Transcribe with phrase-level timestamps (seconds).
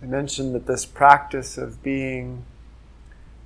[0.00, 2.44] I mentioned that this practice of being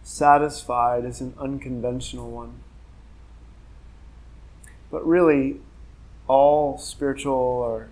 [0.03, 2.55] satisfied is an unconventional one.
[4.91, 5.61] But really,
[6.29, 7.89] all spiritual or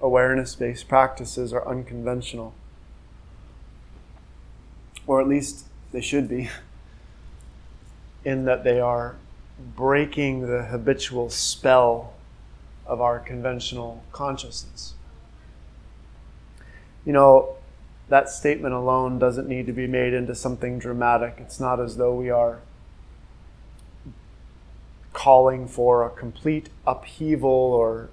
[0.00, 2.52] awareness based practices are unconventional.
[5.06, 6.50] Or at least they should be,
[8.24, 9.16] in that they are
[9.74, 12.12] breaking the habitual spell
[12.84, 14.94] of our conventional consciousness.
[17.04, 17.56] You know,
[18.08, 21.36] that statement alone doesn't need to be made into something dramatic.
[21.38, 22.60] It's not as though we are
[25.12, 28.10] calling for a complete upheaval or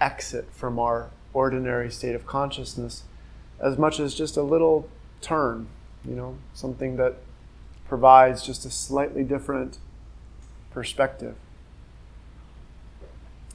[0.00, 3.04] exit from our ordinary state of consciousness
[3.60, 4.88] as much as just a little
[5.20, 5.66] turn,
[6.04, 7.16] you know, something that
[7.88, 9.78] provides just a slightly different
[10.70, 11.34] perspective.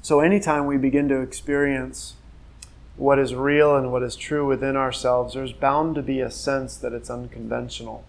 [0.01, 2.15] So, anytime we begin to experience
[2.95, 6.77] what is real and what is true within ourselves, there's bound to be a sense
[6.77, 8.05] that it's unconventional.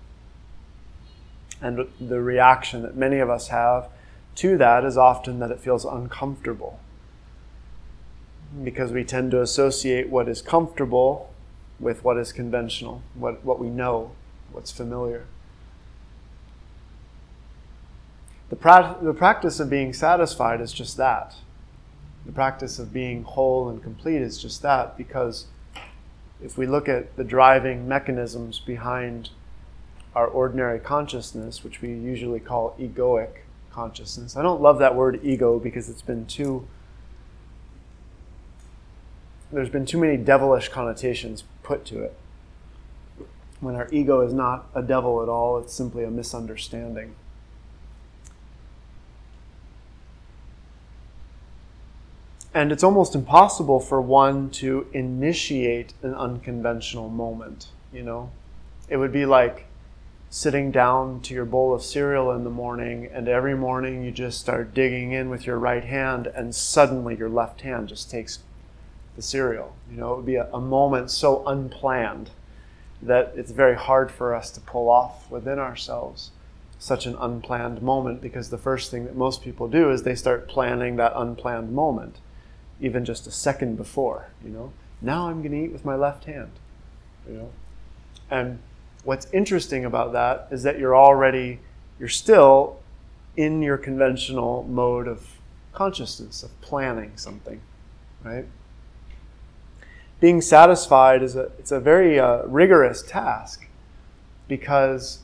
[1.60, 3.88] And the reaction that many of us have
[4.36, 6.80] to that is often that it feels uncomfortable.
[8.62, 11.32] Because we tend to associate what is comfortable
[11.80, 14.12] with what is conventional, what, what we know,
[14.52, 15.24] what's familiar.
[18.50, 21.34] The, pra- the practice of being satisfied is just that.
[22.26, 25.46] The practice of being whole and complete is just that, because
[26.42, 29.30] if we look at the driving mechanisms behind
[30.14, 33.30] our ordinary consciousness, which we usually call egoic
[33.70, 36.66] consciousness, I don't love that word ego because it's been too.
[39.52, 42.16] There's been too many devilish connotations put to it.
[43.60, 47.14] When our ego is not a devil at all, it's simply a misunderstanding.
[52.54, 58.30] And it's almost impossible for one to initiate an unconventional moment, you know?
[58.88, 59.66] It would be like
[60.30, 64.40] sitting down to your bowl of cereal in the morning, and every morning you just
[64.40, 68.38] start digging in with your right hand, and suddenly your left hand just takes
[69.16, 69.74] the cereal.
[69.90, 72.30] You know, it would be a, a moment so unplanned
[73.02, 76.30] that it's very hard for us to pull off within ourselves
[76.78, 80.48] such an unplanned moment because the first thing that most people do is they start
[80.48, 82.18] planning that unplanned moment
[82.80, 84.72] even just a second before, you know.
[85.00, 86.50] Now I'm going to eat with my left hand,
[87.28, 87.50] you know.
[88.30, 88.58] And
[89.04, 91.60] what's interesting about that is that you're already,
[91.98, 92.80] you're still
[93.36, 95.38] in your conventional mode of
[95.72, 97.60] consciousness, of planning something,
[98.22, 98.46] right?
[100.20, 103.66] Being satisfied is a, it's a very uh, rigorous task
[104.48, 105.20] because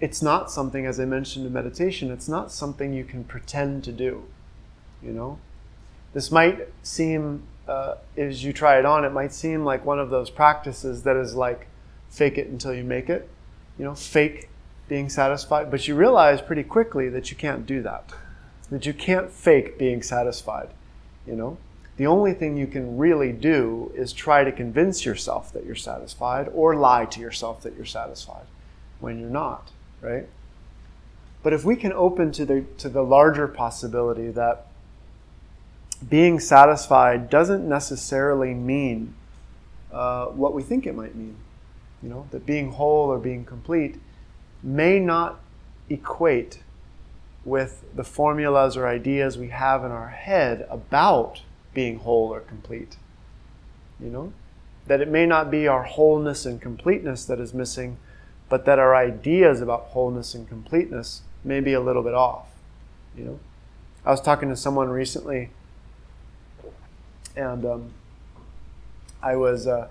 [0.00, 3.92] it's not something, as I mentioned in meditation, it's not something you can pretend to
[3.92, 4.24] do,
[5.02, 5.38] you know?
[6.12, 10.10] This might seem, uh, as you try it on, it might seem like one of
[10.10, 11.68] those practices that is like
[12.10, 13.28] fake it until you make it,
[13.78, 14.48] you know, fake
[14.88, 15.70] being satisfied.
[15.70, 18.12] But you realize pretty quickly that you can't do that,
[18.70, 20.68] that you can't fake being satisfied,
[21.26, 21.56] you know.
[21.96, 26.48] The only thing you can really do is try to convince yourself that you're satisfied
[26.52, 28.46] or lie to yourself that you're satisfied
[29.00, 29.70] when you're not,
[30.00, 30.26] right?
[31.42, 34.66] But if we can open to the, to the larger possibility that
[36.08, 39.14] being satisfied doesn't necessarily mean
[39.92, 41.36] uh, what we think it might mean.
[42.02, 44.00] You know, that being whole or being complete
[44.62, 45.40] may not
[45.88, 46.60] equate
[47.44, 51.42] with the formulas or ideas we have in our head about
[51.74, 52.96] being whole or complete.
[54.00, 54.32] You know,
[54.86, 57.98] that it may not be our wholeness and completeness that is missing,
[58.48, 62.48] but that our ideas about wholeness and completeness may be a little bit off.
[63.16, 63.40] You know,
[64.04, 65.50] I was talking to someone recently
[67.36, 67.90] and um,
[69.22, 69.88] I was uh,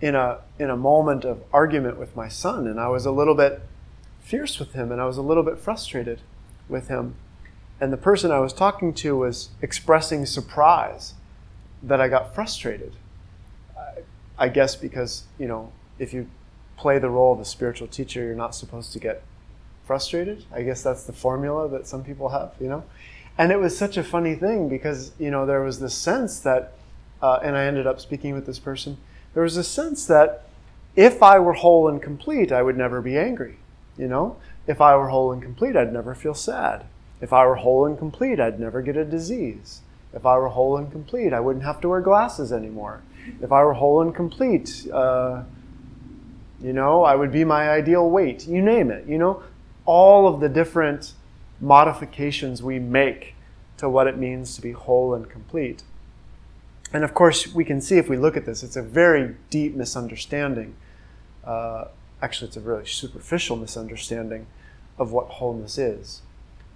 [0.00, 3.34] in a in a moment of argument with my son, and I was a little
[3.34, 3.62] bit
[4.20, 6.20] fierce with him, and I was a little bit frustrated
[6.68, 7.14] with him.
[7.80, 11.14] And the person I was talking to was expressing surprise
[11.82, 12.94] that I got frustrated.
[13.76, 14.00] I,
[14.38, 16.28] I guess because you know if you
[16.76, 19.22] play the role of a spiritual teacher, you're not supposed to get
[19.86, 20.44] frustrated.
[20.52, 22.84] I guess that's the formula that some people have, you know.
[23.38, 26.72] And it was such a funny thing because, you know, there was this sense that,
[27.20, 28.96] uh, and I ended up speaking with this person,
[29.34, 30.48] there was a sense that
[30.94, 33.58] if I were whole and complete, I would never be angry.
[33.98, 34.36] You know,
[34.66, 36.84] if I were whole and complete, I'd never feel sad.
[37.20, 39.82] If I were whole and complete, I'd never get a disease.
[40.12, 43.02] If I were whole and complete, I wouldn't have to wear glasses anymore.
[43.42, 45.42] If I were whole and complete, uh,
[46.62, 48.46] you know, I would be my ideal weight.
[48.46, 49.06] You name it.
[49.06, 49.42] You know,
[49.84, 51.12] all of the different
[51.60, 53.34] modifications we make
[53.78, 55.82] to what it means to be whole and complete.
[56.92, 59.74] And of course, we can see if we look at this, it's a very deep
[59.74, 60.74] misunderstanding.
[61.44, 61.86] Uh,
[62.22, 64.46] actually, it's a really superficial misunderstanding
[64.98, 66.22] of what wholeness is.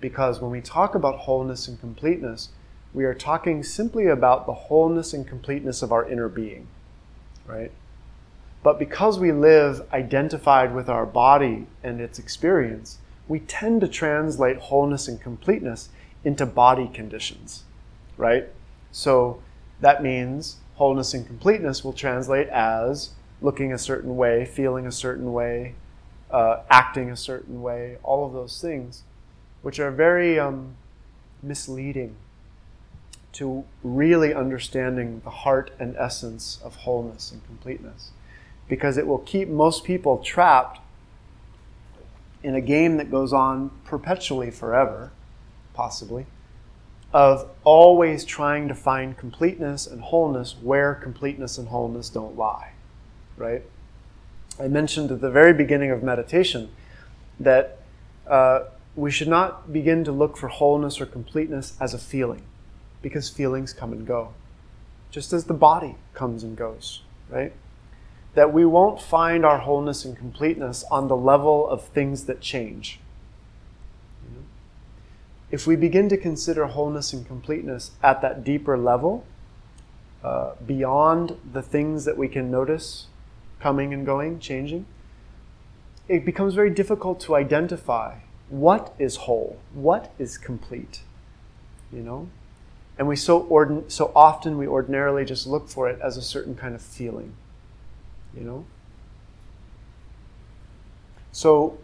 [0.00, 2.50] Because when we talk about wholeness and completeness,
[2.92, 6.66] we are talking simply about the wholeness and completeness of our inner being,
[7.46, 7.70] right?
[8.62, 12.98] But because we live identified with our body and its experience,
[13.30, 15.88] we tend to translate wholeness and completeness
[16.24, 17.62] into body conditions,
[18.16, 18.48] right?
[18.90, 19.40] So
[19.80, 23.10] that means wholeness and completeness will translate as
[23.40, 25.76] looking a certain way, feeling a certain way,
[26.32, 29.04] uh, acting a certain way, all of those things,
[29.62, 30.74] which are very um,
[31.40, 32.16] misleading
[33.34, 38.10] to really understanding the heart and essence of wholeness and completeness.
[38.68, 40.80] Because it will keep most people trapped
[42.42, 45.12] in a game that goes on perpetually forever,
[45.75, 46.26] possibly,
[47.12, 52.72] of always trying to find completeness and wholeness where completeness and wholeness don't lie,
[53.37, 53.62] right?
[54.58, 56.70] I mentioned at the very beginning of meditation
[57.38, 57.78] that
[58.26, 58.64] uh,
[58.94, 62.42] we should not begin to look for wholeness or completeness as a feeling,
[63.02, 64.34] because feelings come and go,
[65.10, 67.52] just as the body comes and goes, right?
[68.34, 73.00] That we won't find our wholeness and completeness on the level of things that change
[75.50, 79.24] if we begin to consider wholeness and completeness at that deeper level,
[80.22, 83.06] uh, beyond the things that we can notice
[83.58, 84.86] coming and going, changing,
[86.08, 88.16] it becomes very difficult to identify
[88.48, 91.02] what is whole, what is complete,
[91.92, 92.28] you know?
[92.98, 96.54] And we so, ordin- so often we ordinarily just look for it as a certain
[96.54, 97.34] kind of feeling,
[98.36, 98.64] you know?
[101.32, 101.78] So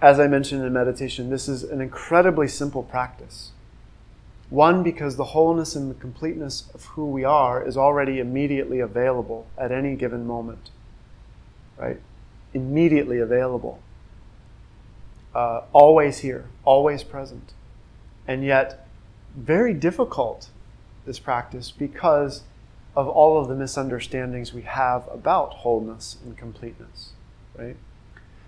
[0.00, 3.52] as I mentioned in meditation, this is an incredibly simple practice.
[4.50, 9.46] One, because the wholeness and the completeness of who we are is already immediately available
[9.58, 10.70] at any given moment.
[11.76, 12.00] Right?
[12.54, 13.80] Immediately available.
[15.34, 17.52] Uh, always here, always present.
[18.28, 18.86] And yet,
[19.34, 20.48] very difficult,
[21.04, 22.42] this practice, because
[22.96, 27.12] of all of the misunderstandings we have about wholeness and completeness.
[27.56, 27.76] Right?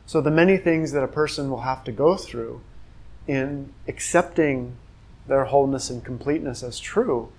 [0.06, 2.62] So, the many things that a person will have to go through
[3.26, 4.76] in accepting
[5.26, 7.30] their wholeness and completeness as true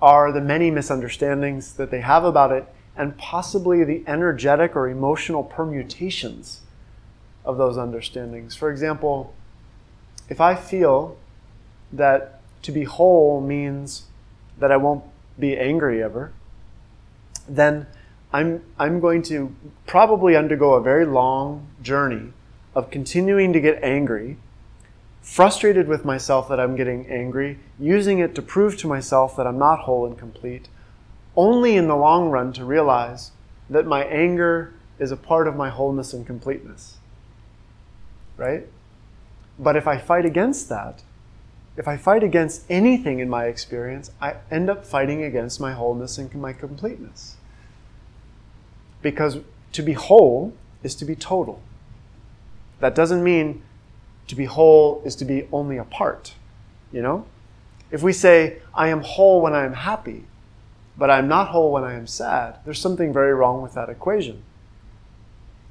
[0.00, 5.42] are the many misunderstandings that they have about it and possibly the energetic or emotional
[5.42, 6.60] permutations
[7.44, 8.54] of those understandings.
[8.54, 9.34] For example,
[10.28, 11.16] if I feel
[11.92, 14.04] that to be whole means
[14.58, 15.04] that I won't
[15.38, 16.32] be angry ever,
[17.48, 17.86] then
[18.32, 19.54] I'm, I'm going to
[19.86, 22.32] probably undergo a very long journey
[22.74, 24.36] of continuing to get angry,
[25.22, 29.58] frustrated with myself that I'm getting angry, using it to prove to myself that I'm
[29.58, 30.68] not whole and complete,
[31.36, 33.32] only in the long run to realize
[33.70, 36.98] that my anger is a part of my wholeness and completeness.
[38.36, 38.66] Right?
[39.58, 41.02] But if I fight against that,
[41.78, 46.18] if I fight against anything in my experience, I end up fighting against my wholeness
[46.18, 47.36] and my completeness.
[49.00, 49.38] Because
[49.72, 50.52] to be whole
[50.82, 51.62] is to be total.
[52.80, 53.62] That doesn't mean
[54.26, 56.34] to be whole is to be only a part,
[56.92, 57.26] you know?
[57.92, 60.24] If we say, I am whole when I am happy,
[60.96, 64.42] but I'm not whole when I am sad, there's something very wrong with that equation.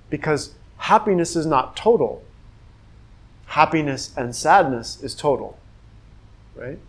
[0.10, 2.24] Because happiness is not total.
[3.48, 5.60] Happiness and sadness is total,
[6.58, 6.80] right?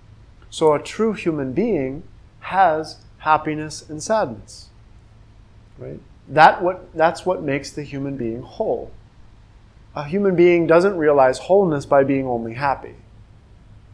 [0.50, 2.02] So a true human being
[2.40, 4.68] has happiness and sadness,
[5.76, 6.00] right?
[6.28, 8.90] that what, that's what makes the human being whole.
[9.94, 12.94] A human being doesn't realize wholeness by being only happy.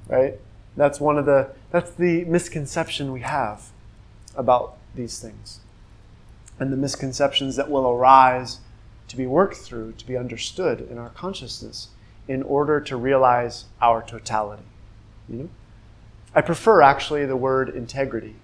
[0.09, 0.39] Right?
[0.77, 3.71] That's one of the that's the misconception we have
[4.37, 5.61] about these things.
[6.61, 8.61] And the misconceptions that will arise
[9.09, 11.89] to be worked through, to be understood in our consciousness
[12.29, 14.63] in order to realize our totality.
[15.29, 15.49] You know?
[16.35, 18.35] I prefer actually the word integrity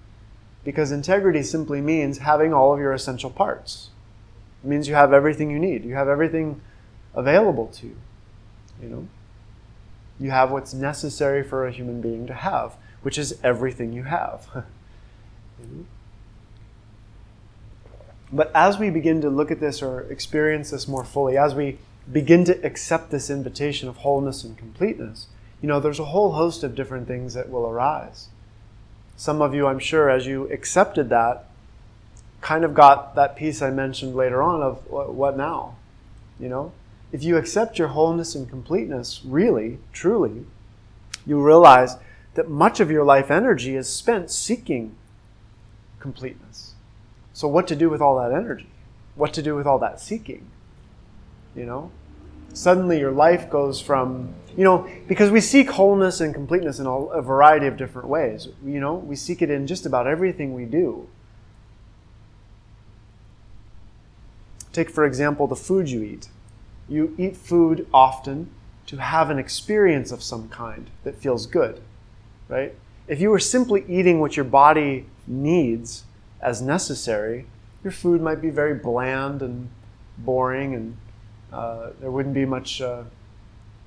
[0.64, 3.90] because integrity simply means having all of your essential parts.
[4.62, 5.84] It means you have everything you need.
[5.84, 6.60] You have everything
[7.14, 7.96] available to you.
[8.82, 9.08] You know?
[10.18, 14.46] You have what's necessary for a human being to have, which is everything you have.
[14.54, 15.84] you know?
[18.32, 21.78] But as we begin to look at this or experience this more fully, as we
[22.10, 25.26] begin to accept this invitation of wholeness and completeness,
[25.60, 28.28] you know, there's a whole host of different things that will arise.
[29.16, 31.44] Some of you, I'm sure, as you accepted that,
[32.40, 35.76] kind of got that piece I mentioned later on of what now?
[36.38, 36.72] You know?
[37.12, 40.46] If you accept your wholeness and completeness, really, truly,
[41.26, 41.96] you realize
[42.34, 44.94] that much of your life energy is spent seeking
[45.98, 46.74] completeness.
[47.32, 48.68] So, what to do with all that energy?
[49.16, 50.46] What to do with all that seeking?
[51.54, 51.90] You know?
[52.52, 57.22] Suddenly your life goes from, you know, because we seek wholeness and completeness in a
[57.22, 58.48] variety of different ways.
[58.64, 61.08] You know, we seek it in just about everything we do.
[64.72, 66.28] Take, for example, the food you eat.
[66.88, 68.50] You eat food often
[68.86, 71.80] to have an experience of some kind that feels good,
[72.48, 72.74] right?
[73.06, 76.04] If you were simply eating what your body needs
[76.40, 77.46] as necessary,
[77.82, 79.68] your food might be very bland and
[80.18, 80.96] boring, and
[81.52, 83.04] uh, there wouldn't be much uh,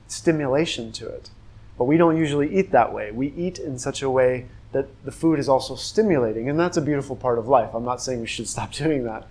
[0.08, 1.29] stimulation to it.
[1.77, 3.12] But we don't usually eat that way.
[3.12, 6.82] We eat in such a way that the food is also stimulating, and that's a
[6.82, 7.74] beautiful part of life.
[7.74, 9.27] I'm not saying we should stop doing that.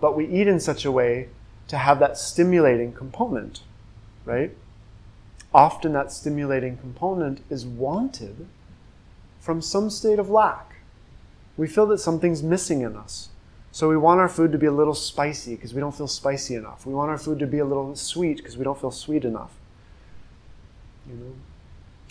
[0.00, 1.28] But we eat in such a way
[1.68, 3.62] to have that stimulating component,
[4.24, 4.56] right?
[5.52, 8.46] Often that stimulating component is wanted
[9.40, 10.76] from some state of lack.
[11.56, 13.29] We feel that something's missing in us.
[13.72, 16.54] So we want our food to be a little spicy because we don't feel spicy
[16.56, 16.86] enough.
[16.86, 19.52] We want our food to be a little sweet because we don't feel sweet enough.
[21.08, 21.34] You know?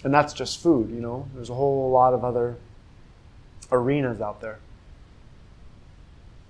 [0.04, 1.28] And that's just food, you know.
[1.36, 2.56] There's a whole lot of other
[3.72, 4.60] arenas out there.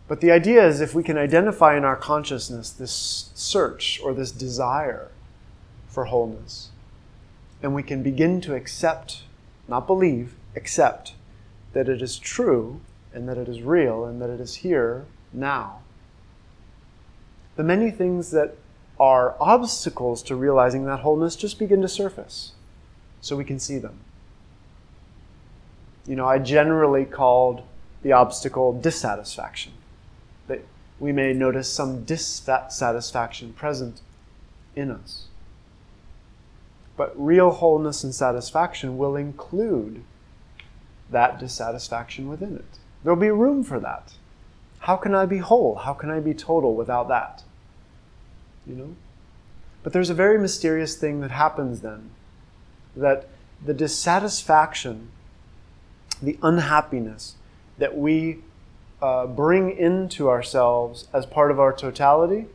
[0.07, 4.31] But the idea is if we can identify in our consciousness this search or this
[4.31, 5.09] desire
[5.87, 6.69] for wholeness,
[7.61, 9.23] and we can begin to accept,
[9.67, 11.13] not believe, accept
[11.73, 12.81] that it is true
[13.13, 15.79] and that it is real and that it is here now.
[17.55, 18.55] The many things that
[18.99, 22.53] are obstacles to realizing that wholeness just begin to surface
[23.21, 23.99] so we can see them.
[26.05, 27.63] You know, I generally called
[28.01, 29.73] the obstacle dissatisfaction.
[30.47, 30.65] That
[30.99, 34.01] we may notice some dissatisfaction present
[34.75, 35.27] in us.
[36.97, 40.03] But real wholeness and satisfaction will include
[41.11, 42.78] that dissatisfaction within it.
[43.03, 44.13] There'll be room for that.
[44.79, 45.75] How can I be whole?
[45.75, 47.43] How can I be total without that?
[48.65, 48.95] You know?
[49.83, 52.11] But there's a very mysterious thing that happens then
[52.95, 53.27] that
[53.63, 55.09] the dissatisfaction,
[56.21, 57.35] the unhappiness
[57.77, 58.39] that we
[59.01, 62.47] uh, bring into ourselves as part of our totality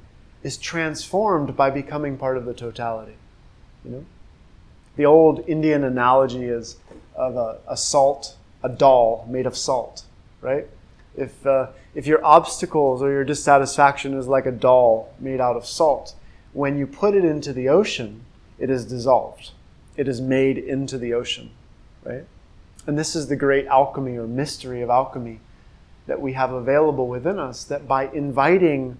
[0.42, 3.16] is transformed by becoming part of the totality.
[3.84, 4.04] You know?
[4.96, 6.76] The old Indian analogy is
[7.14, 10.04] of a, a salt, a doll made of salt,
[10.44, 10.68] right?
[11.16, 15.66] If, uh, if your obstacles or your dissatisfaction is like a doll made out of
[15.66, 16.14] salt,
[16.52, 18.24] when you put it into the ocean,
[18.58, 19.52] it is dissolved.
[19.96, 21.50] It is made into the ocean,
[22.04, 22.24] right?
[22.86, 25.40] And this is the great alchemy or mystery of alchemy
[26.06, 28.98] that we have available within us that by inviting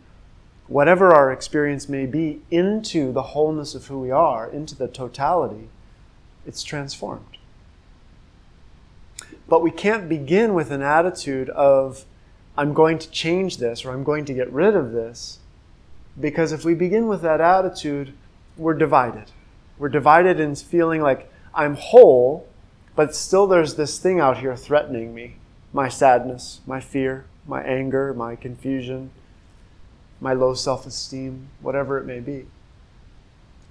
[0.67, 5.69] whatever our experience may be into the wholeness of who we are, into the totality,
[6.47, 7.37] it's transformed.
[9.49, 12.05] But we can't begin with an attitude of,
[12.57, 15.39] I'm going to change this or I'm going to get rid of this.
[16.19, 18.15] Because if we begin with that attitude,
[18.57, 19.31] we're divided.
[19.79, 22.49] We're divided in feeling like I'm whole,
[22.95, 25.37] but still there's this thing out here threatening me
[25.73, 29.11] my sadness, my fear, my anger, my confusion,
[30.21, 32.47] my low self esteem, whatever it may be.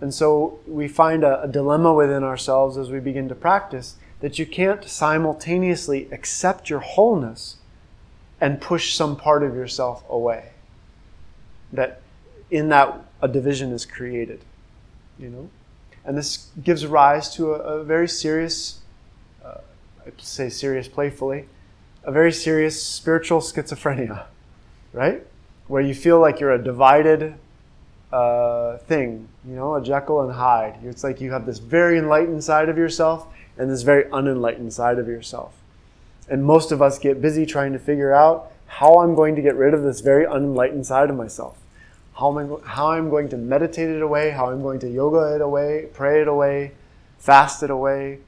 [0.01, 4.39] And so we find a, a, dilemma within ourselves as we begin to practice that
[4.39, 7.57] you can't simultaneously accept your wholeness
[8.39, 10.51] and push some part of yourself away.
[11.73, 11.99] That
[12.49, 14.39] in that a division is created,
[15.19, 15.49] you know?
[16.05, 18.79] And this gives rise to a, a very serious,
[19.43, 19.57] uh,
[20.07, 21.49] I say serious playfully,
[22.05, 24.27] a very serious spiritual schizophrenia,
[24.93, 25.21] right?
[25.67, 27.35] Where you feel like you're a divided
[28.13, 30.77] uh, thing, you know, a Jekyll and Hyde.
[30.85, 34.99] It's like you have this very enlightened side of yourself and this very unenlightened side
[34.99, 35.53] of yourself.
[36.29, 39.55] And most of us get busy trying to figure out how I'm going to get
[39.55, 41.57] rid of this very unenlightened side of myself.
[42.17, 45.35] How am I, how I'm going to meditate it away, how I'm going to yoga
[45.35, 46.71] it away, pray it away,
[47.17, 48.19] fast it away,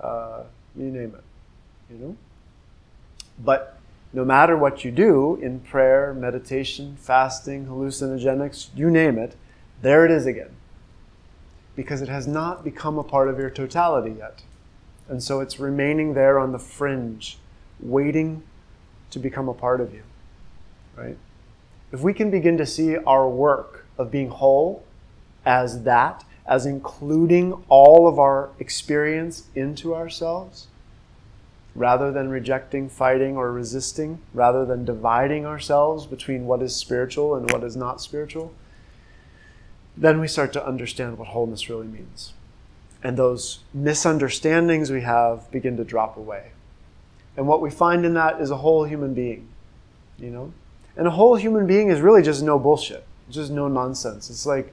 [0.00, 0.44] uh,
[0.76, 1.24] you name it,
[1.92, 2.16] you know?
[3.42, 3.78] But
[4.12, 9.34] no matter what you do in prayer, meditation, fasting, hallucinogenics, you name it,
[9.82, 10.50] there it is again.
[11.74, 14.42] Because it has not become a part of your totality yet.
[15.08, 17.38] And so it's remaining there on the fringe,
[17.80, 18.42] waiting
[19.10, 20.02] to become a part of you.
[20.96, 21.16] Right?
[21.92, 24.84] If we can begin to see our work of being whole
[25.44, 30.66] as that, as including all of our experience into ourselves,
[31.74, 37.50] rather than rejecting, fighting, or resisting, rather than dividing ourselves between what is spiritual and
[37.50, 38.52] what is not spiritual,
[39.96, 42.32] then we start to understand what wholeness really means.
[43.04, 46.52] And those misunderstandings we have begin to drop away.
[47.36, 49.48] And what we find in that is a whole human being,
[50.18, 50.52] you know?
[50.96, 54.30] And a whole human being is really just no bullshit, just no nonsense.
[54.30, 54.72] It's like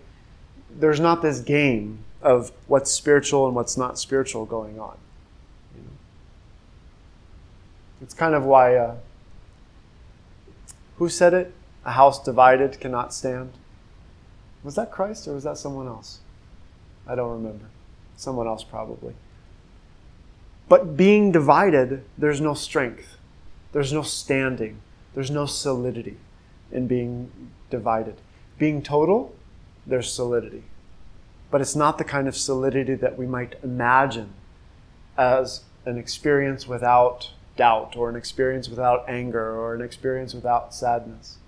[0.69, 4.97] there's not this game of what's spiritual and what's not spiritual going on.
[5.75, 5.89] You know?
[8.01, 8.95] It's kind of why, uh,
[10.97, 11.53] who said it?
[11.83, 13.51] A house divided cannot stand.
[14.63, 16.19] Was that Christ or was that someone else?
[17.07, 17.65] I don't remember.
[18.21, 19.15] Someone else probably.
[20.69, 23.17] But being divided, there's no strength,
[23.71, 24.77] there's no standing,
[25.15, 26.17] there's no solidity
[26.71, 27.31] in being
[27.71, 28.21] divided.
[28.59, 29.33] Being total,
[29.87, 30.61] there's solidity.
[31.49, 34.33] But it's not the kind of solidity that we might imagine
[35.17, 41.39] as an experience without doubt, or an experience without anger, or an experience without sadness.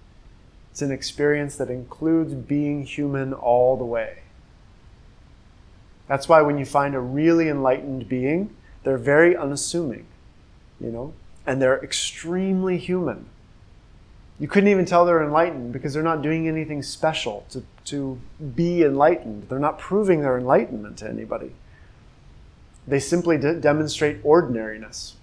[0.71, 4.22] It's an experience that includes being human all the way.
[6.07, 10.05] That's why when you find a really enlightened being, they're very unassuming,
[10.79, 11.13] you know,
[11.45, 13.25] and they're extremely human.
[14.39, 18.19] You couldn't even tell they're enlightened because they're not doing anything special to, to
[18.55, 19.47] be enlightened.
[19.47, 21.51] They're not proving their enlightenment to anybody.
[22.87, 25.15] They simply de- demonstrate ordinariness,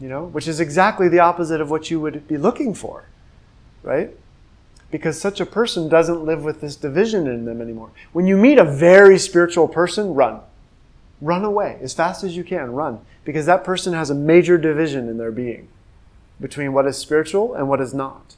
[0.00, 3.04] you know, which is exactly the opposite of what you would be looking for,
[3.82, 4.16] right?
[4.96, 7.90] Because such a person doesn't live with this division in them anymore.
[8.14, 10.40] When you meet a very spiritual person, run.
[11.20, 15.06] Run away as fast as you can, run, because that person has a major division
[15.06, 15.68] in their being
[16.40, 18.36] between what is spiritual and what is not.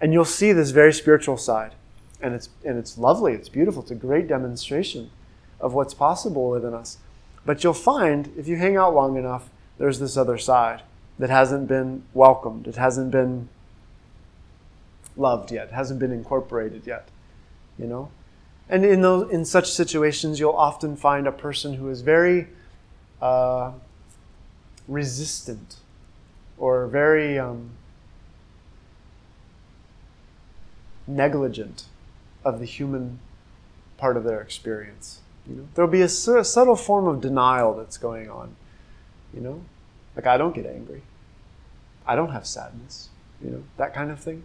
[0.00, 1.72] And you'll see this very spiritual side.
[2.20, 5.10] And it's, and it's lovely, it's beautiful, it's a great demonstration
[5.58, 6.98] of what's possible within us.
[7.44, 10.82] But you'll find, if you hang out long enough, there's this other side
[11.18, 13.48] that hasn't been welcomed, it hasn't been
[15.16, 17.08] loved yet, hasn't been incorporated yet,
[17.78, 18.10] you know?
[18.68, 22.48] And in, those, in such situations, you'll often find a person who is very
[23.22, 23.72] uh,
[24.88, 25.76] resistant
[26.58, 27.70] or very um,
[31.06, 31.84] negligent
[32.44, 33.20] of the human
[33.96, 35.20] part of their experience.
[35.48, 36.08] You know, there'll be a, a
[36.44, 38.56] subtle form of denial that's going on.
[39.32, 39.62] You know,
[40.16, 41.02] like I don't get angry,
[42.06, 43.10] I don't have sadness.
[43.42, 44.42] You know, that kind of thing.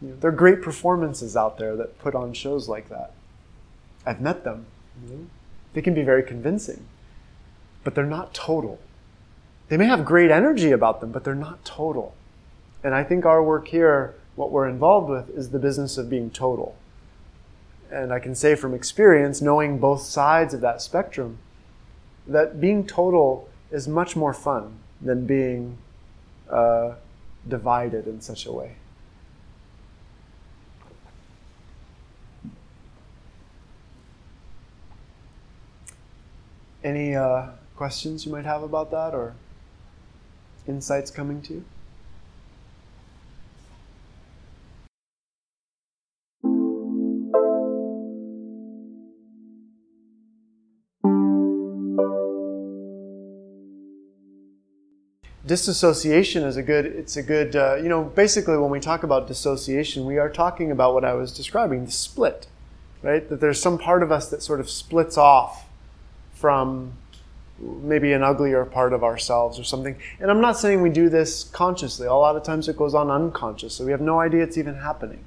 [0.00, 3.12] You know, there are great performances out there that put on shows like that.
[4.04, 4.66] I've met them.
[5.02, 5.26] You know?
[5.72, 6.86] They can be very convincing,
[7.84, 8.78] but they're not total.
[9.68, 12.14] They may have great energy about them, but they're not total.
[12.84, 16.30] And I think our work here, what we're involved with, is the business of being
[16.30, 16.76] total.
[17.90, 21.38] And I can say from experience, knowing both sides of that spectrum,
[22.26, 25.78] that being total is much more fun than being
[26.50, 26.94] uh,
[27.48, 28.76] divided in such a way.
[36.86, 39.34] Any uh, questions you might have about that or
[40.68, 41.64] insights coming to you?
[55.44, 59.28] disassociation is a good it's a good uh, you know basically when we talk about
[59.28, 62.48] dissociation we are talking about what i was describing the split
[63.02, 65.65] right that there's some part of us that sort of splits off
[66.46, 66.92] from
[67.58, 69.96] maybe an uglier part of ourselves or something.
[70.20, 72.06] And I'm not saying we do this consciously.
[72.06, 73.84] A lot of times it goes on unconsciously.
[73.84, 75.24] we have no idea it's even happening.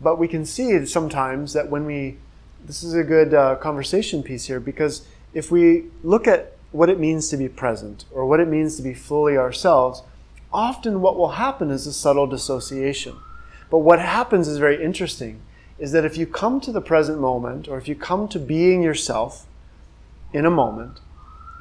[0.00, 2.16] But we can see sometimes that when we,
[2.64, 6.98] this is a good uh, conversation piece here because if we look at what it
[6.98, 10.02] means to be present or what it means to be fully ourselves,
[10.52, 13.14] often what will happen is a subtle dissociation.
[13.70, 15.40] But what happens is very interesting
[15.78, 18.82] is that if you come to the present moment or if you come to being
[18.82, 19.46] yourself,
[20.36, 21.00] in a moment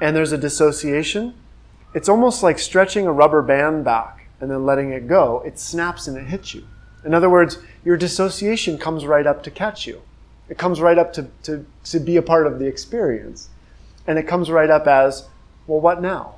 [0.02, 1.34] and there's a dissociation,
[1.94, 5.42] it's almost like stretching a rubber band back and then letting it go.
[5.46, 6.68] It snaps and it hits you.
[7.06, 10.02] In other words, your dissociation comes right up to catch you.
[10.50, 13.50] It comes right up to, to, to be a part of the experience.
[14.06, 15.28] And it comes right up as,
[15.68, 16.36] well, what now?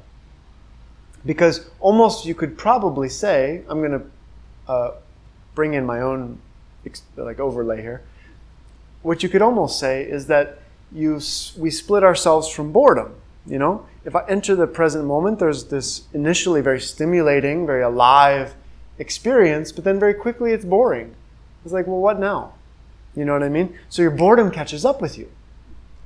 [1.25, 4.91] Because almost you could probably say, I'm going to uh,
[5.55, 6.39] bring in my own
[7.17, 8.03] like overlay here.
[9.01, 10.59] What you could almost say is that
[10.91, 11.19] you,
[11.57, 13.15] we split ourselves from boredom.
[13.45, 18.55] You know, if I enter the present moment, there's this initially very stimulating, very alive
[18.99, 21.15] experience, but then very quickly it's boring.
[21.63, 22.53] It's like, well, what now?
[23.15, 23.77] You know what I mean?
[23.89, 25.29] So your boredom catches up with you,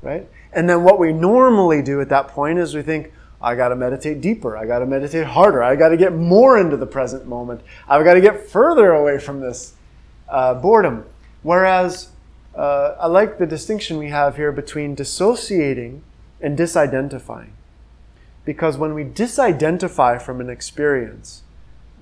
[0.02, 0.28] right?
[0.54, 3.76] And then what we normally do at that point is we think, I got to
[3.76, 4.56] meditate deeper.
[4.56, 5.64] I got to meditate harder.
[5.64, 7.62] I got to get more into the present moment.
[7.88, 9.74] I've got to get further away from this
[10.30, 11.06] uh, boredom.
[11.42, 12.10] Whereas
[12.56, 16.04] uh, I like the distinction we have here between dissociating
[16.42, 17.52] and disidentifying.
[18.44, 21.44] Because when we disidentify from an experience,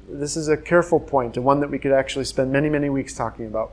[0.08, 3.14] this is a careful point and one that we could actually spend many, many weeks
[3.14, 3.72] talking about,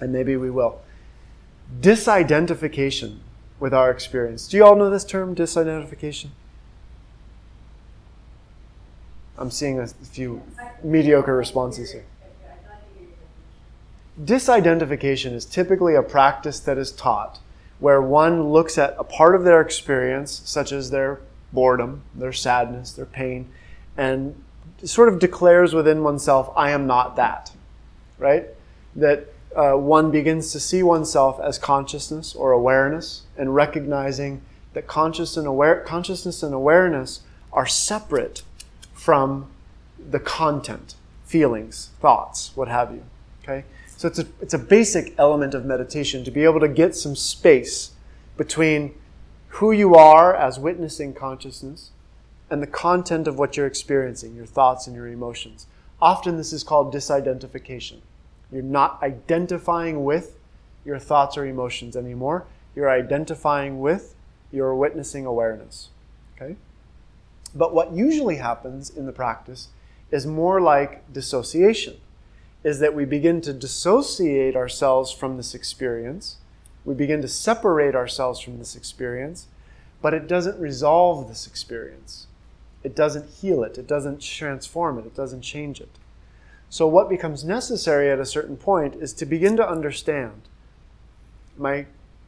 [0.00, 0.80] and maybe we will.
[1.80, 3.18] Disidentification
[3.58, 4.46] with our experience.
[4.46, 6.28] Do you all know this term, disidentification?
[9.36, 10.42] I'm seeing a few
[10.82, 12.04] mediocre responses here.
[14.22, 17.40] Disidentification is typically a practice that is taught
[17.80, 21.20] where one looks at a part of their experience, such as their
[21.52, 23.48] boredom, their sadness, their pain,
[23.96, 24.40] and
[24.84, 27.52] sort of declares within oneself, I am not that.
[28.18, 28.46] Right?
[28.94, 35.36] That uh, one begins to see oneself as consciousness or awareness and recognizing that conscious
[35.36, 37.20] and aware, consciousness and awareness
[37.52, 38.42] are separate
[38.92, 39.48] from
[39.98, 43.02] the content, feelings, thoughts, what have you.
[43.42, 43.64] Okay?
[44.04, 47.16] So it's a, it's a basic element of meditation to be able to get some
[47.16, 47.92] space
[48.36, 48.94] between
[49.48, 51.90] who you are as witnessing consciousness
[52.50, 55.68] and the content of what you're experiencing, your thoughts and your emotions.
[56.02, 58.00] Often this is called disidentification.
[58.52, 60.36] You're not identifying with
[60.84, 62.44] your thoughts or emotions anymore.
[62.76, 64.14] You're identifying with
[64.52, 65.88] your witnessing awareness.
[66.36, 66.56] Okay?
[67.54, 69.68] But what usually happens in the practice
[70.10, 71.96] is more like dissociation,
[72.64, 76.38] is that we begin to dissociate ourselves from this experience.
[76.84, 79.46] We begin to separate ourselves from this experience,
[80.00, 82.26] but it doesn't resolve this experience.
[82.82, 83.78] It doesn't heal it.
[83.78, 85.06] It doesn't transform it.
[85.06, 85.90] It doesn't change it.
[86.70, 90.48] So, what becomes necessary at a certain point is to begin to understand.
[91.56, 91.86] My,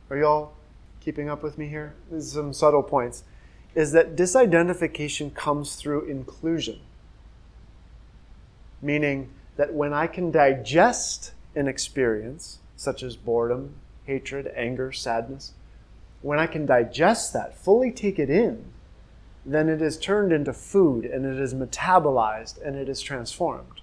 [0.09, 0.53] are you all
[1.01, 1.95] keeping up with me here?
[2.21, 3.25] Some subtle points
[3.75, 6.81] is that disidentification comes through inclusion.
[8.81, 15.53] Meaning that when I can digest an experience, such as boredom, hatred, anger, sadness,
[16.23, 18.65] when I can digest that, fully take it in,
[19.45, 23.81] then it is turned into food and it is metabolized and it is transformed.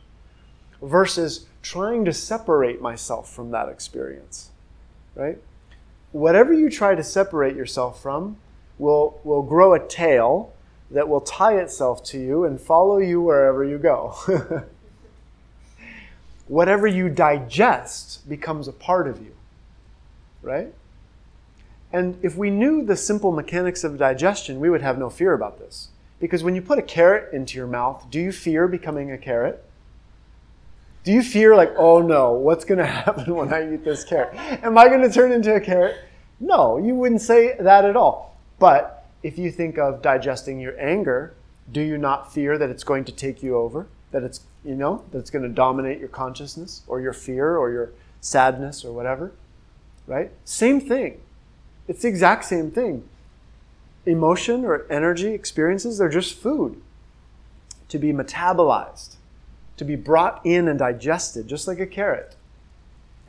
[0.81, 4.51] Versus trying to separate myself from that experience,
[5.15, 5.38] right?
[6.12, 8.38] Whatever you try to separate yourself from,
[8.77, 10.53] will, will grow a tail
[10.91, 14.15] that will tie itself to you and follow you wherever you go.
[16.47, 19.34] Whatever you digest becomes a part of you,
[20.41, 20.73] right?
[21.91, 25.60] And if we knew the simple mechanics of digestion, we would have no fear about
[25.60, 25.89] this.
[26.19, 29.63] Because when you put a carrot into your mouth, do you fear becoming a carrot?
[31.03, 34.34] Do you fear, like, oh no, what's going to happen when I eat this carrot?
[34.63, 35.97] Am I going to turn into a carrot?
[36.39, 38.38] No, you wouldn't say that at all.
[38.58, 41.36] But if you think of digesting your anger,
[41.71, 43.88] do you not fear that it's going to take you over?
[44.12, 47.91] That it's, you know, that's going to dominate your consciousness or your fear or your
[48.21, 49.32] sadness or whatever?
[50.08, 50.32] Right?
[50.45, 51.21] Same thing.
[51.88, 53.08] It's the exact same thing.
[54.06, 56.82] Emotion or energy experiences, they're just food
[57.89, 59.15] to be metabolized,
[59.78, 62.36] to be brought in and digested, just like a carrot.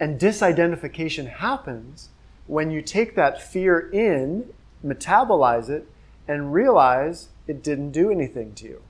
[0.00, 2.08] And disidentification happens
[2.46, 4.52] when you take that fear in
[4.84, 5.88] metabolize it,
[6.28, 8.82] and realize it didn't do anything to you.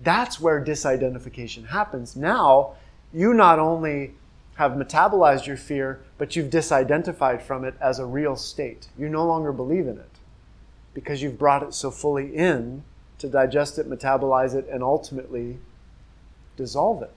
[0.00, 2.16] That's where disidentification happens.
[2.16, 2.74] Now,
[3.12, 4.14] you not only
[4.56, 8.88] have metabolized your fear, but you've disidentified from it as a real state.
[8.98, 10.10] You no longer believe in it
[10.94, 12.82] because you've brought it so fully in
[13.18, 15.58] to digest it, metabolize it, and ultimately
[16.56, 17.12] dissolve it.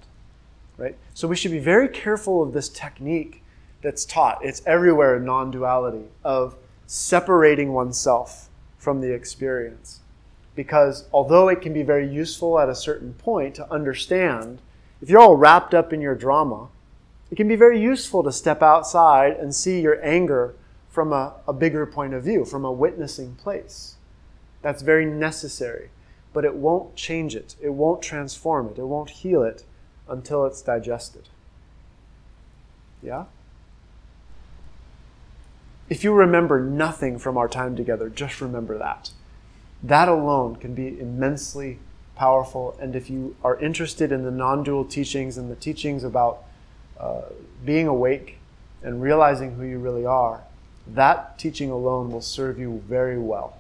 [0.78, 0.98] Right?
[1.14, 3.44] So we should be very careful of this technique
[3.82, 4.44] that's taught.
[4.44, 6.56] It's everywhere in non duality of
[6.88, 10.00] separating oneself from the experience.
[10.56, 14.60] Because although it can be very useful at a certain point to understand,
[15.02, 16.68] if you're all wrapped up in your drama,
[17.32, 20.56] it can be very useful to step outside and see your anger
[20.90, 23.96] from a, a bigger point of view, from a witnessing place.
[24.62, 25.90] That's very necessary.
[26.34, 29.64] But it won't change it, it won't transform it, it won't heal it
[30.08, 31.30] until it's digested.
[33.02, 33.26] Yeah?
[35.90, 39.12] If you remember nothing from our time together, just remember that.
[39.82, 41.80] That alone can be immensely
[42.16, 42.78] powerful.
[42.82, 46.44] And if you are interested in the non dual teachings and the teachings about
[47.00, 47.22] uh,
[47.66, 48.38] being awake
[48.84, 50.44] and realizing who you really are,
[50.86, 53.58] that teaching alone will serve you very well.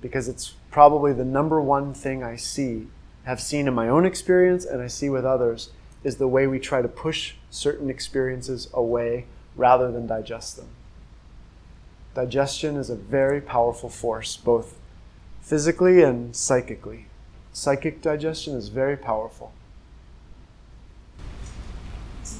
[0.00, 2.88] Because it's probably the number one thing I see,
[3.24, 5.70] have seen in my own experience, and I see with others,
[6.04, 10.68] is the way we try to push certain experiences away rather than digest them.
[12.14, 14.78] Digestion is a very powerful force, both
[15.40, 17.06] physically and psychically.
[17.52, 19.52] Psychic digestion is very powerful.
[22.24, 22.36] Do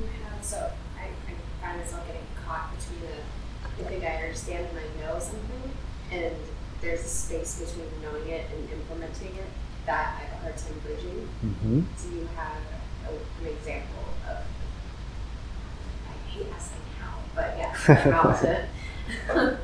[0.00, 4.66] you have, so I, I find myself getting caught between a, I think I understand
[4.70, 5.70] and I know something,
[6.10, 6.34] and
[6.80, 9.48] there's a space between knowing it and implementing it
[9.86, 11.28] that I have a hard time bridging.
[11.44, 11.80] Mm-hmm.
[11.80, 12.56] Do you have
[13.08, 14.44] a, an example of?
[16.08, 18.68] I hate asking how, but yeah, how to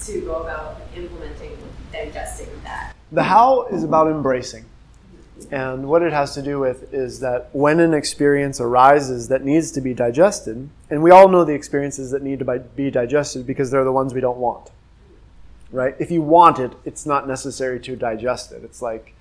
[0.00, 1.56] to go about implementing,
[1.92, 2.94] digesting that.
[3.12, 4.64] The how is about embracing.
[5.50, 9.70] And what it has to do with is that when an experience arises that needs
[9.72, 13.70] to be digested, and we all know the experiences that need to be digested because
[13.70, 14.70] they're the ones we don't want.
[15.70, 15.94] Right?
[15.98, 18.64] If you want it, it's not necessary to digest it.
[18.64, 19.14] It's like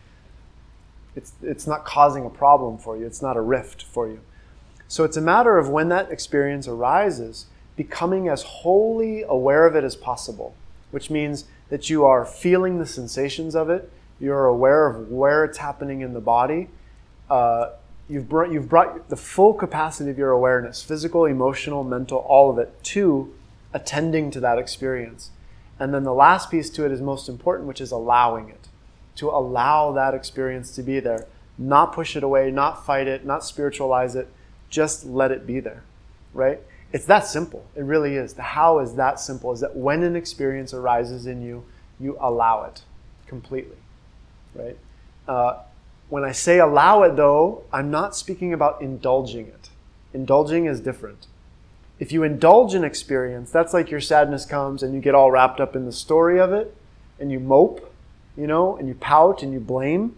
[1.16, 3.06] it's it's not causing a problem for you.
[3.06, 4.22] It's not a rift for you.
[4.88, 7.48] So it's a matter of when that experience arises,
[7.78, 10.54] becoming as wholly aware of it as possible,
[10.92, 15.60] which means that you are feeling the sensations of it you're aware of where it's
[15.60, 16.70] happening in the body.
[17.30, 17.72] Uh,
[18.10, 22.58] you've, brought, you've brought the full capacity of your awareness, physical, emotional, mental, all of
[22.58, 23.34] it, to
[23.74, 25.30] attending to that experience.
[25.80, 28.68] And then the last piece to it is most important, which is allowing it.
[29.18, 31.28] To allow that experience to be there.
[31.58, 34.28] Not push it away, not fight it, not spiritualize it,
[34.70, 35.84] just let it be there,
[36.34, 36.60] right?
[36.94, 37.66] It's that simple.
[37.76, 38.34] It really is.
[38.34, 41.66] The how is that simple is that when an experience arises in you,
[42.00, 42.84] you allow it
[43.28, 43.78] completely
[44.58, 44.78] right?
[45.28, 45.60] Uh,
[46.10, 49.70] when I say allow it, though, I'm not speaking about indulging it.
[50.14, 51.28] Indulging is different.
[52.00, 55.60] If you indulge an experience, that's like your sadness comes and you get all wrapped
[55.60, 56.76] up in the story of it
[57.20, 57.94] and you mope,
[58.38, 60.16] you know, and you pout and you blame,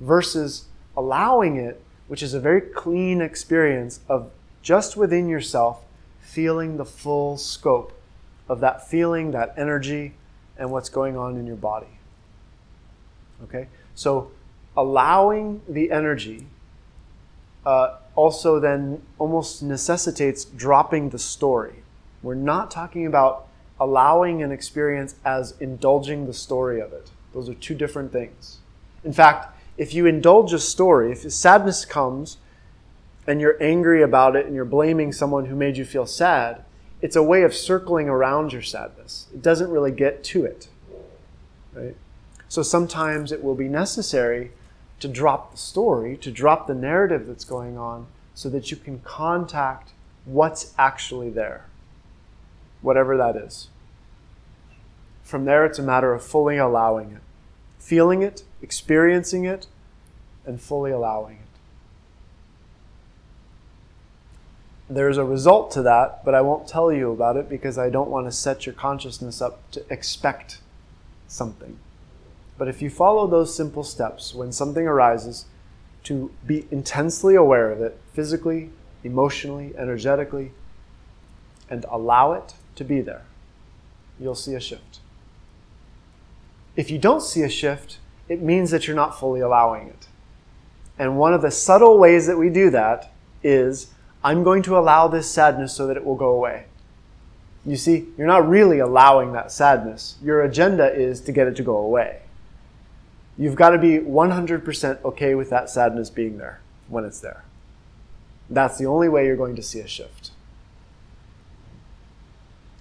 [0.00, 0.64] versus
[0.96, 4.30] allowing it, which is a very clean experience of
[4.62, 5.84] just within yourself
[6.30, 7.92] feeling the full scope
[8.48, 10.14] of that feeling, that energy,
[10.56, 11.98] and what's going on in your body.
[13.44, 13.66] Okay?
[13.94, 14.30] So
[14.76, 16.46] allowing the energy
[17.66, 21.82] uh, also then almost necessitates dropping the story.
[22.22, 23.46] We're not talking about
[23.78, 27.10] allowing an experience as indulging the story of it.
[27.32, 28.58] Those are two different things.
[29.04, 32.36] In fact, if you indulge a story, if sadness comes
[33.30, 36.64] and you're angry about it and you're blaming someone who made you feel sad,
[37.00, 39.28] it's a way of circling around your sadness.
[39.32, 40.66] It doesn't really get to it.
[41.72, 41.94] Right?
[42.48, 44.50] So sometimes it will be necessary
[44.98, 48.98] to drop the story, to drop the narrative that's going on, so that you can
[48.98, 49.92] contact
[50.24, 51.66] what's actually there,
[52.82, 53.68] whatever that is.
[55.22, 57.22] From there, it's a matter of fully allowing it,
[57.78, 59.68] feeling it, experiencing it,
[60.44, 61.49] and fully allowing it.
[64.90, 68.10] There's a result to that, but I won't tell you about it because I don't
[68.10, 70.58] want to set your consciousness up to expect
[71.28, 71.78] something.
[72.58, 75.46] But if you follow those simple steps when something arises,
[76.04, 78.70] to be intensely aware of it physically,
[79.04, 80.50] emotionally, energetically,
[81.68, 83.22] and allow it to be there,
[84.18, 84.98] you'll see a shift.
[86.74, 87.98] If you don't see a shift,
[88.28, 90.08] it means that you're not fully allowing it.
[90.98, 93.12] And one of the subtle ways that we do that
[93.44, 93.92] is
[94.22, 96.66] I'm going to allow this sadness so that it will go away.
[97.64, 100.16] You see, you're not really allowing that sadness.
[100.22, 102.22] Your agenda is to get it to go away.
[103.36, 107.44] You've got to be 100% okay with that sadness being there when it's there.
[108.50, 110.32] That's the only way you're going to see a shift.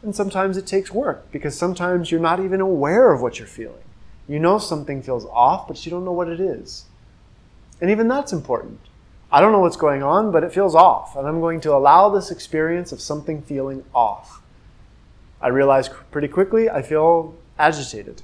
[0.01, 3.83] And sometimes it takes work because sometimes you're not even aware of what you're feeling.
[4.27, 6.85] You know something feels off, but you don't know what it is.
[7.81, 8.79] And even that's important.
[9.31, 11.15] I don't know what's going on, but it feels off.
[11.15, 14.41] And I'm going to allow this experience of something feeling off.
[15.41, 18.23] I realize pretty quickly I feel agitated.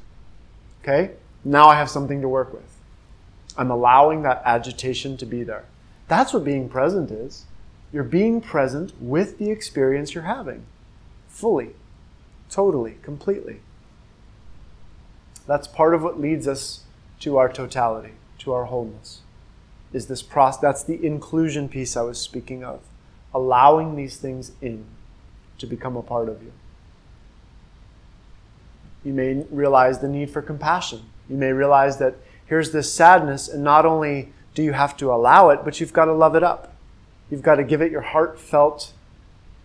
[0.81, 1.11] Okay?
[1.43, 2.75] Now I have something to work with.
[3.57, 5.65] I'm allowing that agitation to be there.
[6.07, 7.45] That's what being present is.
[7.93, 10.65] You're being present with the experience you're having,
[11.27, 11.75] fully,
[12.49, 13.61] totally, completely.
[15.47, 16.81] That's part of what leads us
[17.21, 19.21] to our totality, to our wholeness.
[19.95, 20.62] Is this process?
[20.62, 22.81] That's the inclusion piece I was speaking of.
[23.34, 24.86] Allowing these things in
[25.58, 26.51] to become a part of you.
[29.03, 33.63] You may realize the need for compassion you may realize that here's this sadness, and
[33.63, 36.73] not only do you have to allow it, but you've got to love it up.
[37.29, 38.93] You've got to give it your heartfelt,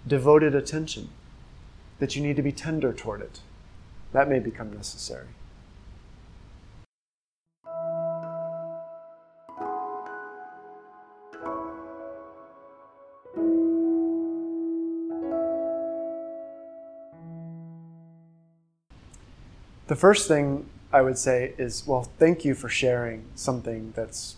[0.07, 1.11] devoted attention,
[1.99, 3.41] that you need to be tender toward it.
[4.13, 5.29] That may become necessary.
[19.91, 24.37] The first thing I would say is, well, thank you for sharing something that's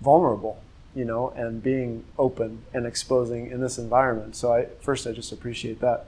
[0.00, 0.62] vulnerable,
[0.94, 4.34] you know, and being open and exposing in this environment.
[4.34, 6.06] So I first I just appreciate that.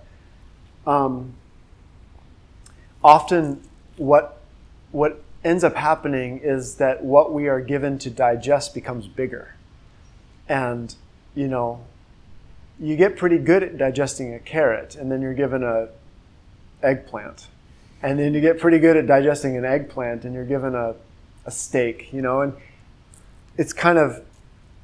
[0.86, 1.34] Um,
[3.04, 3.60] often,
[3.98, 4.40] what
[4.92, 9.56] what ends up happening is that what we are given to digest becomes bigger.
[10.48, 10.94] And,
[11.34, 11.84] you know,
[12.78, 15.88] you get pretty good at digesting a carrot, and then you're given a
[16.82, 17.46] eggplant.
[18.02, 20.94] And then you get pretty good at digesting an eggplant, and you're given a,
[21.44, 22.54] a steak, you know, and
[23.58, 24.22] it's kind of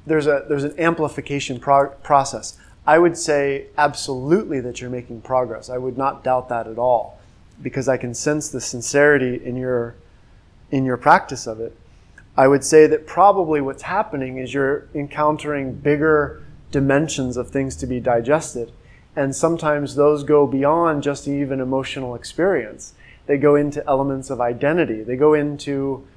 [0.05, 2.57] there's a there's an amplification pro- process.
[2.85, 5.69] I would say absolutely that you're making progress.
[5.69, 7.19] I would not doubt that at all,
[7.61, 9.95] because I can sense the sincerity in your
[10.71, 11.75] in your practice of it.
[12.37, 17.87] I would say that probably what's happening is you're encountering bigger dimensions of things to
[17.87, 18.71] be digested.
[19.15, 22.93] And sometimes those go beyond just even emotional experience.
[23.27, 25.03] They go into elements of identity.
[25.03, 26.07] They go into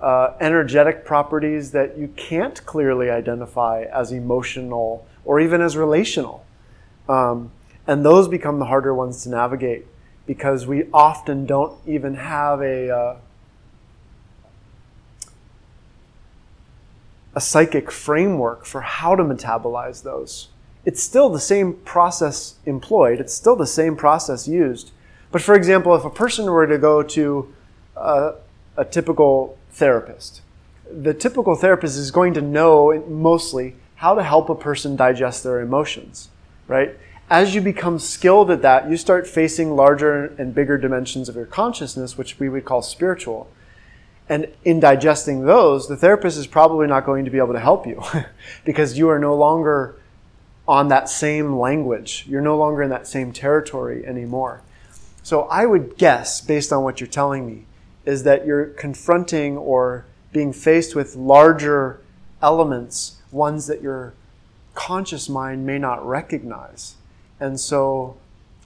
[0.00, 6.44] uh, energetic properties that you can't clearly identify as emotional or even as relational.
[7.08, 7.50] Um,
[7.86, 9.86] and those become the harder ones to navigate
[10.26, 13.16] because we often don't even have a, uh,
[17.34, 20.48] a psychic framework for how to metabolize those.
[20.84, 24.92] It's still the same process employed, it's still the same process used.
[25.30, 27.54] But for example, if a person were to go to
[27.96, 28.34] a,
[28.76, 30.42] a typical therapist,
[30.90, 35.60] the typical therapist is going to know mostly how to help a person digest their
[35.60, 36.28] emotions,
[36.66, 36.96] right?
[37.28, 41.44] As you become skilled at that, you start facing larger and bigger dimensions of your
[41.44, 43.50] consciousness, which we would call spiritual.
[44.30, 47.86] And in digesting those, the therapist is probably not going to be able to help
[47.86, 48.02] you
[48.64, 49.96] because you are no longer
[50.66, 52.24] on that same language.
[52.28, 54.62] You're no longer in that same territory anymore.
[55.28, 57.66] So I would guess, based on what you're telling me,
[58.06, 62.00] is that you're confronting or being faced with larger
[62.40, 64.14] elements, ones that your
[64.72, 66.94] conscious mind may not recognize.
[67.38, 68.16] And so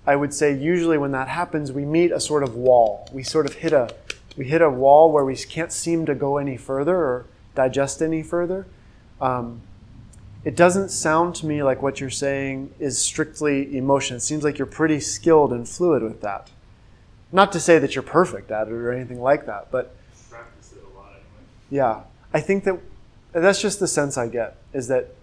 [0.07, 3.11] I would say usually when that happens, we meet a sort of wall.
[3.13, 3.93] We sort of hit a
[4.37, 8.23] we hit a wall where we can't seem to go any further or digest any
[8.23, 8.69] further.
[9.21, 9.63] Um,
[10.45, 14.17] it doesn't sound to me like what you're saying is strictly emotion.
[14.17, 16.51] It seems like you're pretty skilled and fluid with that.
[17.31, 19.95] Not to say that you're perfect at it or anything like that, but
[20.29, 21.47] practice it a lot anyway.
[21.71, 22.03] yeah,
[22.35, 22.79] I think that
[23.33, 25.15] that's just the sense I get is that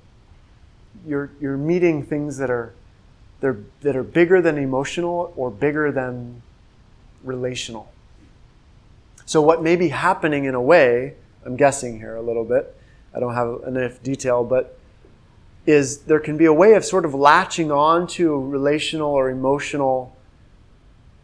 [1.06, 2.74] you're you're meeting things that are
[3.42, 6.42] they're, that are bigger than emotional or bigger than
[7.24, 7.92] relational.
[9.26, 11.14] So, what may be happening in a way,
[11.46, 12.76] I'm guessing here a little bit,
[13.14, 14.79] I don't have enough detail, but
[15.70, 20.18] is there can be a way of sort of latching on to relational or emotional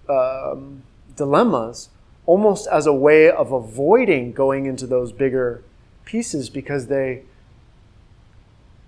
[0.07, 0.83] um,
[1.15, 1.89] dilemmas
[2.27, 5.63] almost as a way of avoiding going into those bigger
[6.05, 7.23] pieces because they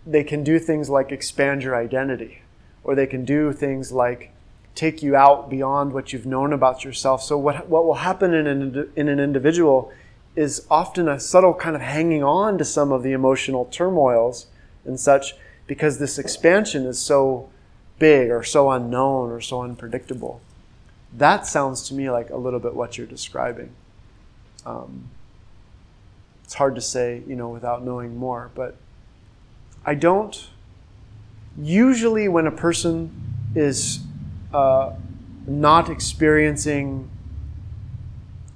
[0.05, 2.41] they can do things like expand your identity
[2.83, 4.31] or they can do things like
[4.75, 7.23] take you out beyond what you've known about yourself.
[7.23, 9.91] So what what will happen in an in an individual
[10.35, 14.45] is often a subtle kind of hanging on to some of the emotional turmoils
[14.85, 15.33] and such
[15.67, 17.49] because this expansion is so
[17.99, 20.41] big or so unknown or so unpredictable.
[21.13, 23.71] That sounds to me like a little bit what you're describing.
[24.65, 25.09] Um,
[26.43, 28.77] it's hard to say, you know, without knowing more, but
[29.85, 30.49] I don't.
[31.57, 33.11] Usually, when a person
[33.55, 33.99] is
[34.53, 34.93] uh,
[35.45, 37.09] not experiencing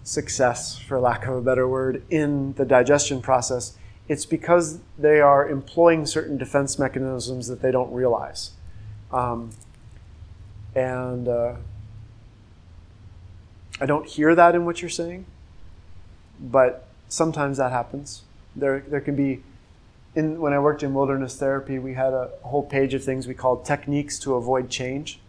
[0.04, 5.48] success, for lack of a better word, in the digestion process, it's because they are
[5.48, 8.52] employing certain defense mechanisms that they don't realize.
[9.12, 9.52] Um,
[10.76, 11.56] and uh,
[13.80, 15.26] I don't hear that in what you're saying,
[16.40, 18.24] but sometimes that happens.
[18.56, 19.44] There, there can be,
[20.16, 23.34] in, when I worked in wilderness therapy, we had a whole page of things we
[23.34, 25.20] called techniques to avoid change.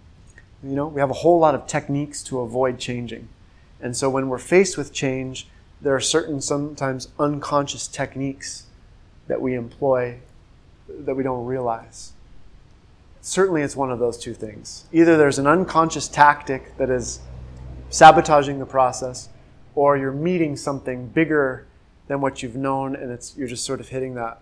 [0.63, 3.29] You know, we have a whole lot of techniques to avoid changing.
[3.81, 5.49] And so when we're faced with change,
[5.83, 8.67] there are certain sometimes unconscious techniques
[9.27, 10.19] that we employ
[10.89, 12.13] that we don't realize.
[13.21, 14.85] Certainly, it's one of those two things.
[14.93, 17.21] Either there's an unconscious tactic that is
[17.91, 19.29] sabotaging the process,
[19.75, 21.67] or you're meeting something bigger
[22.09, 24.41] than what you've known, and it's you're just sort of hitting that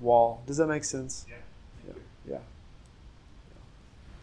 [0.00, 0.42] wall.
[0.46, 1.26] Does that make sense?
[1.28, 1.36] Yeah.